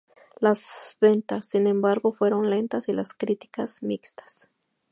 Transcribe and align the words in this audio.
Las 0.39 0.97
ventas, 0.99 1.45
sin 1.45 1.67
embargo, 1.67 2.11
fueron 2.11 2.49
lentas, 2.49 2.89
y 2.89 2.91
las 2.91 3.13
críticas 3.13 3.83
mixtas. 3.83 4.49